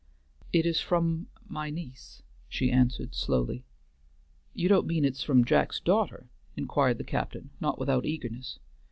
"It 0.51 0.65
is 0.65 0.79
from 0.79 1.27
my 1.47 1.69
niece," 1.69 2.23
she 2.49 2.71
answered, 2.71 3.13
slowly. 3.13 3.65
"You 4.51 4.67
don't 4.67 4.87
mean 4.87 5.05
it's 5.05 5.21
from 5.21 5.45
Jack's 5.45 5.79
daughter?" 5.79 6.31
inquired 6.57 6.97
the 6.97 7.03
captain, 7.03 7.51
not 7.59 7.77
without 7.77 8.03
eagerness. 8.03 8.57